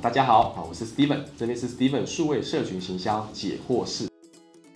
[0.00, 4.06] 大家好，啊，我是 Steven，这边是 Steven 数位社群行销解惑室。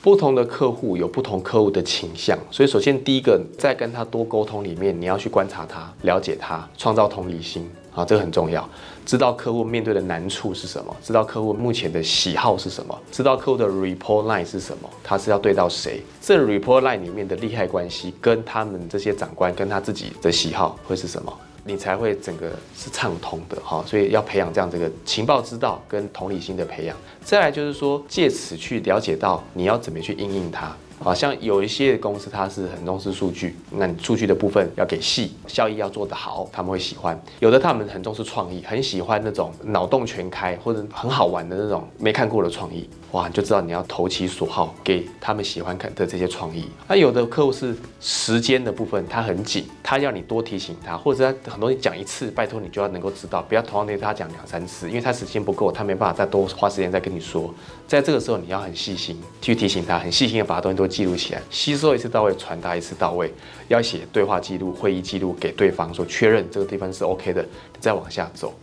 [0.00, 8.66] 不同的客户有不同客户的倾向，所以首先第一个，在跟他多沟通里面，你要去观察他，了解他，创造同理心，啊，这个很重要。
[9.04, 21.36] 知道客户面对的难处是什么，知道客户目前的喜好是什么，知道客户的 report line 是什么，他是要对到谁，这 report line 里面的利害关系跟他们这些长官跟他自己的喜好会是什么？
[21.64, 26.96] 你才会整个是畅通的哈，所以要培养这样这个情报之道跟同理心的培养。
[27.22, 30.74] 再来就是说，借此去了解到你要怎么去应用它。
[31.00, 37.18] 好像有一些公司它是很重视数据，那你数据的部分要给细，效益要做得好，他们会喜欢。
[37.40, 46.66] 有的他们很重视创意，很喜欢那种脑洞全开或者很好玩的那种没看过的创意，哇，你就知道你要投其所好，给他们喜欢看的这些创意。
[46.88, 57.54] 那有的客户是时间的部分，他很紧，他要你多提醒他，或者他很多你讲一次，拜托你就要能够知道，不要同样的他讲两三次，因为他时间不够，他没办法再多花时间再跟你说。
[57.86, 60.87] 在这个时候你要很细心去提醒他，很细心的把东西都。
[60.88, 63.32] 记录起来，吸收一次到位，传达一次到位。
[63.68, 67.44] 要写对话记录、会议记录给对方，说确认这个地方是 OK 的，
[67.78, 68.54] 再往下走。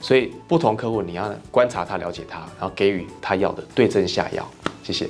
[0.00, 4.48] 所以不同客户你要观察他、了解他，然后给予他要的，对症下药。
[4.82, 5.08] 谢谢。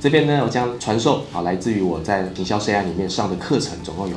[0.00, 4.16] 这边呢，我将传授啊，来自于我在营销 CI 里面上的课程，总共有